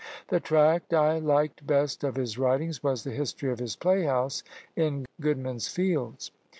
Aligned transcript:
The 0.29 0.39
tract 0.39 0.95
I 0.95 1.19
liked 1.19 1.67
best 1.67 2.03
of 2.03 2.15
his 2.15 2.35
writings 2.39 2.81
was 2.81 3.03
the 3.03 3.11
history 3.11 3.51
of 3.51 3.59
his 3.59 3.75
playhouse 3.75 4.41
in 4.75 5.05
Goodman's 5.21 5.67
Fields. 5.67 6.31